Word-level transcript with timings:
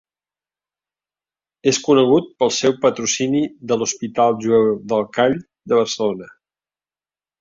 És 1.71 1.79
conegut 1.89 2.31
pel 2.39 2.53
seu 2.59 2.73
patrocini 2.85 3.43
de 3.73 3.77
l'hospital 3.83 4.41
jueu 4.47 4.73
del 4.95 5.07
Call 5.19 5.37
de 5.43 5.81
Barcelona. 5.83 6.33